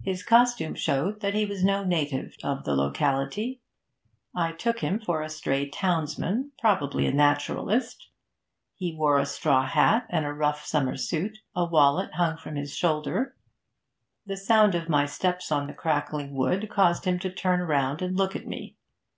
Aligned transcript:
His 0.00 0.22
costume 0.22 0.74
showed 0.74 1.20
that 1.20 1.34
he 1.34 1.44
was 1.44 1.62
no 1.62 1.84
native 1.84 2.34
of 2.42 2.64
the 2.64 2.74
locality; 2.74 3.60
I 4.34 4.52
took 4.52 4.78
him 4.78 4.98
for 4.98 5.20
a 5.20 5.28
stray 5.28 5.68
townsman, 5.68 6.52
probably 6.58 7.04
a 7.06 7.12
naturalist. 7.12 8.08
He 8.74 8.94
wore 8.94 9.18
a 9.18 9.26
straw 9.26 9.66
hat 9.66 10.06
and 10.08 10.24
a 10.24 10.32
rough 10.32 10.64
summer 10.64 10.96
suit; 10.96 11.40
a 11.54 11.66
wallet 11.66 12.14
hung 12.14 12.38
from 12.38 12.56
his 12.56 12.74
shoulder. 12.74 13.36
The 14.24 14.38
sound 14.38 14.74
of 14.74 14.88
my 14.88 15.04
steps 15.04 15.52
on 15.52 15.74
crackling 15.74 16.34
wood 16.34 16.70
caused 16.70 17.04
him 17.04 17.18
to 17.18 17.28
turn 17.30 17.70
and 17.70 18.16
look 18.16 18.34
at 18.34 18.46
me. 18.46 18.78